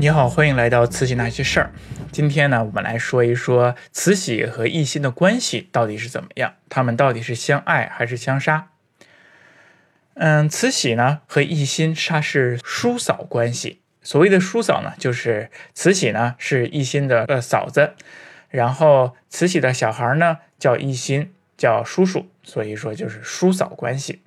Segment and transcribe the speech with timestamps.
[0.00, 1.72] 你好，欢迎来到慈禧那些事儿。
[2.12, 8.68] 今天呢，我们来说一说慈禧和奕欣的关系到底是怎么样，他们到底是相爱还是相杀？
[10.14, 13.80] 嗯，慈禧呢和奕欣她是叔嫂关系。
[14.00, 17.94] 所谓的叔嫂呢，就是慈禧呢是奕欣的呃嫂子，
[18.50, 24.22] 然后慈禧的小孩呢叫奕欣，叫叔叔，所以说就是叔嫂关系。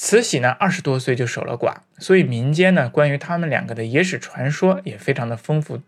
[0.00, 5.80] 慈禧呢，二十多岁就守了寡，所以民间呢关于他们两个的野史传说也非常的丰富，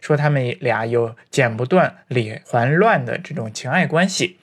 [0.00, 4.38] 说他们俩有剪不断理还乱的这种情爱关系。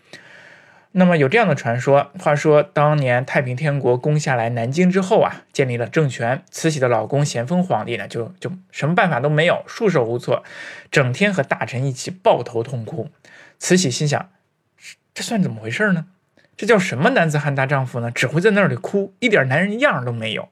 [0.92, 10.44] 那么有这样的传说，话说当年太平天国攻下来南京之后啊，建立了政权，慈禧的老公咸丰皇帝呢就就什么办法都没有，束手无措，
[10.92, 13.10] 整天和大臣一起抱头痛哭。
[13.58, 14.30] 慈禧心想，
[15.16, 16.06] 这算怎么回事呢？
[16.58, 18.10] 这叫什么男子汉大丈夫呢？
[18.12, 20.50] 只会在那里哭，一点男人样都没有。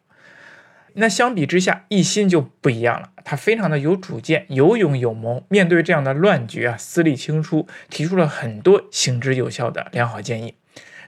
[0.96, 5.44] 那相比之下，奕欣就不一样了，他非常的有主见，有勇有谋。
[5.50, 10.56] 面对这样的乱局啊，思虑清出，提出了很多行之有效的良好建议。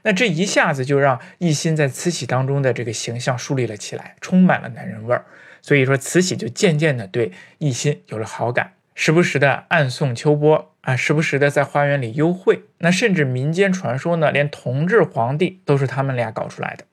[0.02, 5.26] 那这一下子就让奕欣在慈禧当中的这个形象树立了起来，充满了男人味儿。
[5.62, 8.72] 所以说，慈禧就渐渐的对奕欣有了好感。
[8.98, 16.84] 时不时的暗送秋波啊，时不时的在花园里幽会，那甚至民间传说呢，连同治皇帝都是他们俩搞出来的。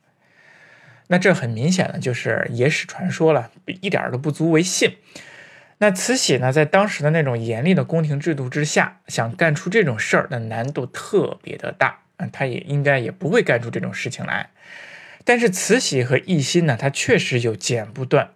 [1.07, 4.97] 那这很明显的就是野史传说了，一点都不足为信。
[5.77, 14.49] 那慈禧呢，在当时的那种严厉的宫廷制度之下，想干出这种事儿的难度特别的大，嗯，她也应该也不会干出这种事情来。
[15.23, 18.31] 但是慈禧和奕欣呢，她确实有剪不断、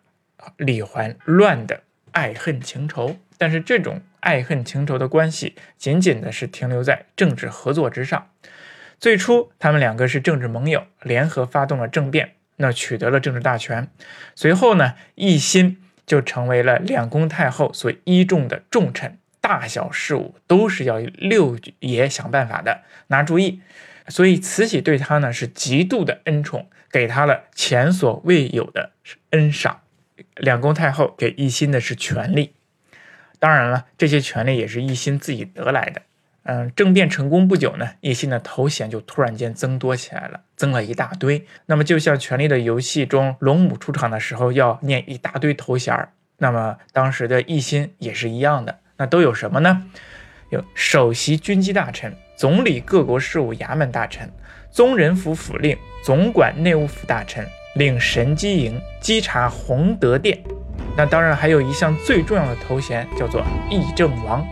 [0.55, 1.81] 理还乱的
[2.13, 3.17] 爱恨情仇。
[3.37, 8.29] 但是这种爱恨情仇的关系，仅仅的是停留在政治合作之上。
[8.99, 13.87] 最初，他们两个是政治盟友，联合发动了政变，那取得了政治大权。
[14.33, 23.61] 随后呢，奕欣就成为了两宫太后所倚重的重臣，大小事务都是要六爷想办法的，拿主意。
[24.07, 28.93] 所以慈禧对他呢是极度的恩宠，给他了前所未有的
[29.29, 29.81] 恩赏。
[30.35, 32.53] 两宫太后给奕欣的是权力。
[33.39, 36.01] 当然了，这些权利也是奕欣自己得来的。
[36.43, 41.45] 嗯，政变成功不久呢，奕欣的头衔就突然间增多起来了，增了一大堆。
[41.65, 48.79] 那么，就像《权力的游戏》中龙母出场的时候要念一大堆头衔儿，那么当时的奕心也是一样的。
[48.95, 49.83] 那都有什么呢？
[50.49, 54.31] 有首席军机大臣、总理各国事务衙门大臣、
[54.71, 60.41] 宗人府府令、总管内务府大臣、领神机营、稽查弘德殿。
[60.97, 64.43] 那当然还有一项最重要的头衔，叫做议政王。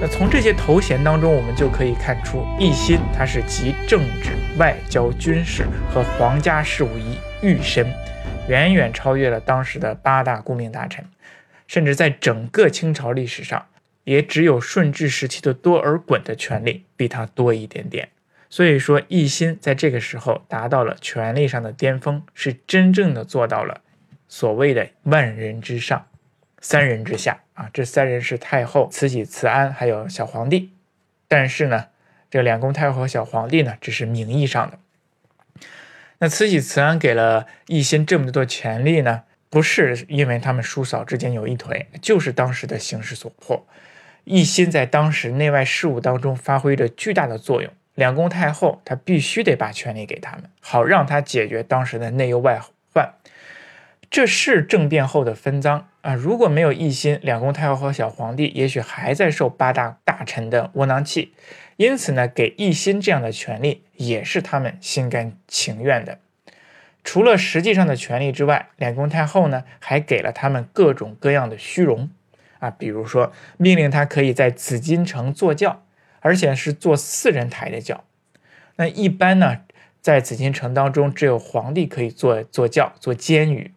[0.00, 7.02] 那从这些头衔当中，我们就可以看出，奕欣他是集政治、外交、军事和皇家事务于
[7.42, 7.92] 一身，
[8.48, 11.04] 远远超越了当时的八大顾命大臣，
[11.66, 13.66] 甚至在整个清朝历史上，
[14.04, 18.08] 也只有顺治时期的多尔衮的权力比他多一点点。
[18.48, 23.80] 所以说，奕欣在这个时候达到了权力上的巅峰，是真正的做到了。
[24.30, 26.06] 所谓的万人之上，
[26.60, 30.72] 三人之下啊，这三人是太后、慈禧、慈安，还有小皇帝。
[31.26, 31.88] 但是呢，
[32.30, 34.78] 这两宫太后和小皇帝呢，只是名义上的。
[36.20, 43.66] 那慈禧、慈安给了奕欣这么多权利呢，不是因为他们叔嫂之间有一腿，就是当时的形势所迫。
[44.26, 52.70] 奕欣在当时内外事务当中发挥着巨大的作用，两宫太后她必须得把权力给他们，好让他解决当时的内忧外患。
[54.10, 56.14] 这是政变后的分赃啊！
[56.14, 61.32] 如果没有奕欣，两宫太后和小皇帝也许还在受八大大臣的窝囊气。
[61.76, 66.18] 因此呢，给奕欣这样的权利也是他们心甘情愿的。
[67.04, 72.10] 除了实际上的权利之外，两宫太后呢还给了他们各种各样的虚荣
[72.58, 75.84] 啊，比如说命令他可以在紫禁城坐轿，
[76.18, 78.02] 而且是坐四人抬的轿。
[78.74, 79.58] 那一般呢？
[80.00, 83.70] 在紫禁城当中，只有皇帝可以坐坐轿、坐监舆，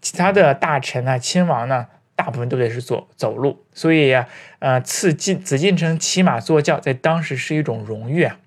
[0.00, 1.86] 其他的大臣呢、亲王呢，
[2.16, 3.64] 大部分都得是坐走路。
[3.72, 4.28] 所以呀，
[4.60, 8.38] 呃，赐进紫禁城骑马坐轿，在当时是一种荣誉啊。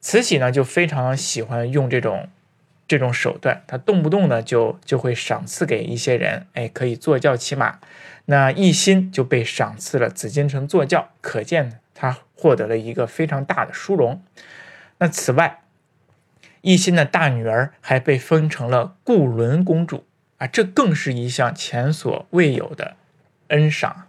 [0.00, 2.28] 慈禧呢，就非常喜欢用这种
[2.86, 7.78] 这种手段，他动不动呢就就会赏赐给一些人，哎，可以坐轿骑马。
[8.26, 14.20] 那一心就被赏赐了紫禁城坐轿，可见他获得了一个非常大的殊荣。
[14.98, 15.60] 那此外，
[16.66, 20.04] 奕欣的大女儿还被封成了固伦公主
[20.38, 22.96] 啊，这更是一项前所未有的
[23.48, 24.08] 恩赏。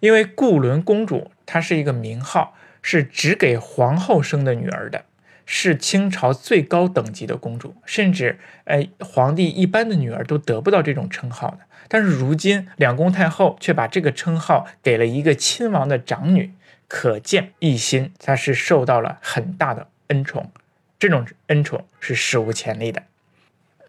[0.00, 5.04] 因为固伦公主她是一个名号，是只给皇后生的女儿的，
[5.44, 11.58] 是清朝最高等级的公主，甚至呃皇帝一般的女儿都得不到这种称号的。
[11.88, 16.54] 但是如今两宫太后却把这个称号给了一个亲王的长女，
[16.88, 20.50] 可见奕欣她是受到了很大的恩宠，
[20.98, 23.02] 这种恩宠是史无前例的。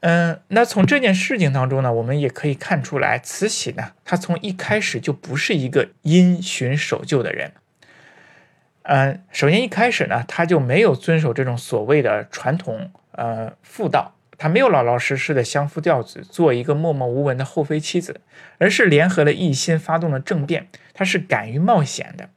[0.02, 7.54] 嗯，那从这件事情当中呢，我们也可以看出来，慈禧呢，她从一开始就不是一个因循守旧的人。
[8.84, 18.22] 嗯，首先一开始呢，她就没有遵守这种所谓的传统呃妇道，她没有老老实实的相夫教子，做一个默默无闻的后妃妻子，
[18.60, 22.30] 而是联合了奕欣发动了政变，她是敢于冒险的，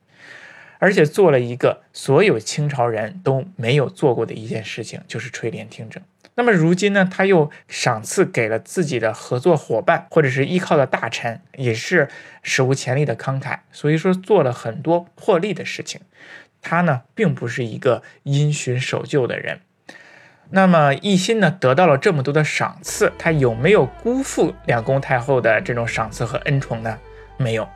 [0.81, 6.03] 而且做了一个所有清朝人都没有做过的一件事情，就是垂帘听政。
[6.35, 12.09] 那么如今呢，他又赏赐给了自己的合作伙伴或者是依靠的大臣，也是
[12.43, 13.59] 史无前例的慷慨。
[13.71, 16.01] 所以说做了很多破例的事情。
[16.63, 19.61] 他呢，并不是一个因循守旧的人。
[20.51, 26.99] 那么奕欣呢，得到了这么多的赏赐，他有没有辜负两宫太后的这种赏赐和恩宠呢？
[27.37, 27.69] 没有。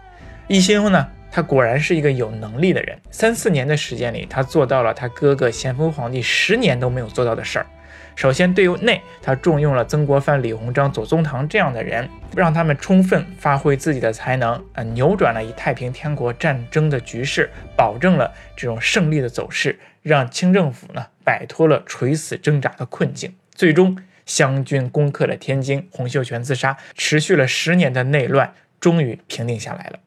[0.49, 2.97] 奕欣呢，他果然是一个有能力的人。
[3.11, 7.67] 三四年的时间里，他做到了他哥哥咸丰皇帝十年都没有做到的事儿。
[8.15, 23.35] 首先，对内，他重用了曾国藩、李鸿章、左宗棠这样的人，让他们充分发挥自己的才能，呃，扭转了以太平天国战争的局势，保证了这种胜利的走势，让清政府呢摆脱了垂死挣扎的困境。
[23.53, 29.99] 最终，湘军攻克了天津，洪秀全自杀，持续了十年的内乱终于平定下来了。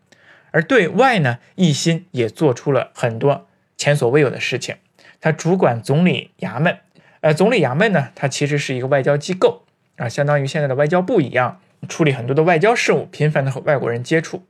[0.51, 4.75] 而对外呢，奕欣也做出了很多前所未有的事情，
[5.19, 6.77] 他主管总理衙门。
[7.21, 9.63] 呃，总理衙门呢，它其实是一个外交机构
[9.97, 11.59] 啊，相当于现在的外交部一样，
[11.89, 14.45] 处理很多的外交事务，频繁的和外国人接触。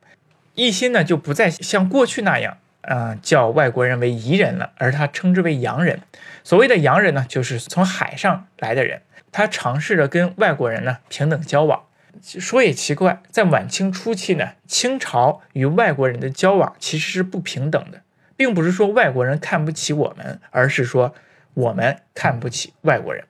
[0.55, 6.01] 奕欣呢，就不再像过去那样，啊，叫外国人为夷人了，而他称之为洋人。
[6.43, 9.01] 所谓的洋人呢，就是从海上来的人。
[9.31, 11.83] 他尝试着跟外国人呢平等交往。
[12.21, 18.01] 说也奇怪，在晚清初期呢，清朝与外国人的交往其实是不平等的，
[18.35, 21.13] 并不是说外国人看不起我们，而是说。
[21.53, 23.25] 我们看不起外国人，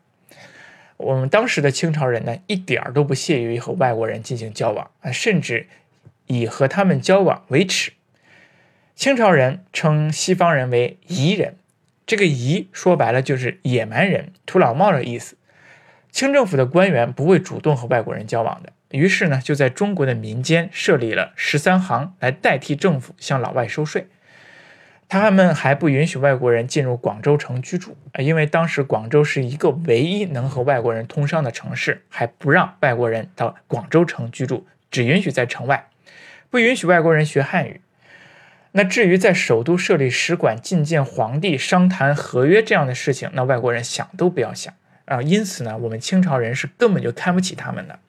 [0.98, 5.68] 我们当时的清朝人呢，一点儿都不屑于和外国人进行交往啊，甚至
[6.26, 7.94] 以和他们交往为耻。
[8.98, 11.56] 清朝人称西方人为夷人，
[12.06, 15.38] 这个夷说白了就是野蛮人、土老帽的意思。
[16.12, 24.08] 清政府的官员不会主动和外国人交往的，于是呢，就在中国的民间设立了十三行来代替政府向老外收税。
[25.10, 35.88] 他们还不允许外国人进入广州城居住，因为当时广州是一个唯一能和外国人通商的城市，还不让外国人到广州城居住，只允许在城外，
[36.50, 37.80] 不允许外国人学汉语。
[38.74, 44.74] 那至于在首都设立使馆、觐见皇帝、商谈合约这样的事情，那外国人想都不要想
[45.06, 45.22] 啊。
[45.22, 48.00] 因此呢，我们清朝人是根本就看不起他们的。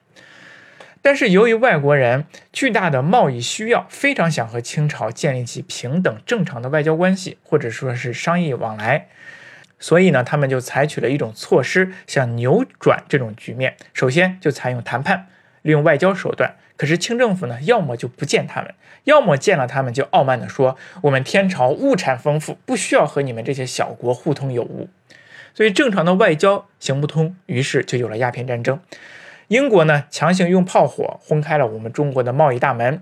[1.09, 9.07] 但是由于外国人巨大的贸易需要，非常想和清朝建立起平等正常的外交关系，或者说是商业往来，
[9.79, 13.75] 所以呢，他们就采取了一种措施，想扭转这种局面。
[13.91, 15.25] 首先就采用谈判，
[15.63, 16.53] 利用外交手段。
[16.77, 18.75] 可是清政府呢，要么就不见他们，
[19.05, 24.87] 要么见了他们就傲慢地说：“我们天朝物产丰富，不需要和你们这些小国互通有无。”
[25.57, 28.79] 所以正常的外交行不通，于是就有了鸦片战争。
[29.49, 33.01] 英国呢，强行用炮火轰开了我们中国的贸易大门。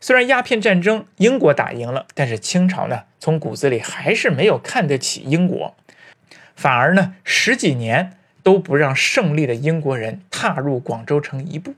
[0.00, 5.74] 虽然鸦片战争英国打赢了，但是清朝呢，从骨子里还是没有看得起英国，
[6.54, 11.74] 反而呢，十几年都不让胜利的英国人踏入广州城一步。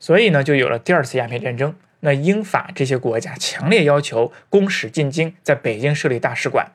[0.00, 1.76] 所以呢，就有了第二次鸦片战争。
[2.00, 6.72] 那英法这些国家强烈要求公使进京，在北京设立大使馆，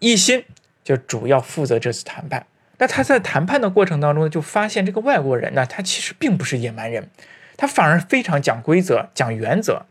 [0.00, 0.44] 一心
[0.84, 2.46] 就主要负责这次谈判。
[2.78, 7.08] 那他在谈判的过程当中呢就发现这个外国人呢，他其实并不是野蛮人，
[7.56, 9.86] 他反而非常讲规则、讲原则，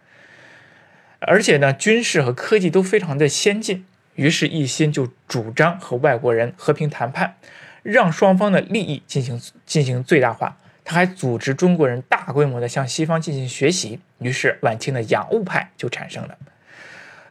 [1.19, 3.85] 而且呢，军事和科技都非常的先进。
[4.15, 7.35] 于是，一心就主张和外国人和平谈判，
[7.81, 10.57] 让双方的利益进行进行最大化。
[10.83, 13.99] 他还组织中国人大规模的向西方进行学习。
[14.19, 16.37] 于是，晚清的洋务派就产生了。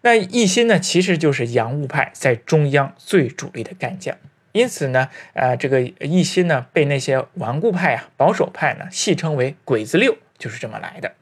[0.01, 4.17] 那一心呢，其实就是洋务派在中央最主力的干将。
[4.53, 11.15] 因此呢，呃，这个奕欣呢，被那些顽固派啊、保守派呢，戏称为“鬼子六”，就是这么来的。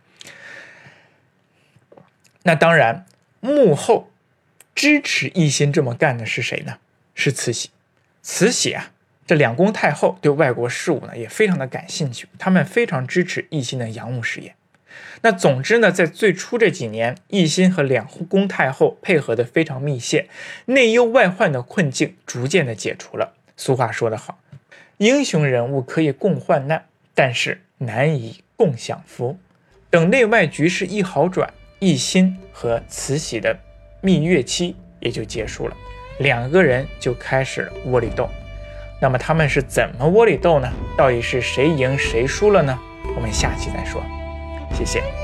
[2.42, 3.06] 那当然，
[3.40, 4.10] 幕后
[4.74, 6.78] 支持奕欣这么干的是谁呢？
[7.14, 7.70] 是慈禧。
[8.22, 8.90] 慈禧啊，
[9.26, 14.54] 这两宫太后对外国事务呢，也非常的感兴趣，他们非常支持奕欣的洋务事业。
[15.22, 20.28] 那总之呢，在最初这几年，奕欣和两宫太后配合的非常密切，
[20.66, 23.34] 内忧外患的困境逐渐的解除了。
[23.56, 24.38] 俗话说得好，
[24.98, 29.38] 英雄人物可以共患难，但是难以共享福。
[29.90, 33.58] 等内外局势一好转，奕欣和慈禧的
[34.00, 35.76] 蜜月期也就结束了，
[36.20, 38.28] 两个人就开始窝里斗。
[39.02, 40.70] 那么他们是怎么窝里斗呢？
[40.96, 42.78] 到底是谁赢谁输了呢？
[43.16, 44.02] 我们下期再说。
[44.74, 45.19] 谢谢。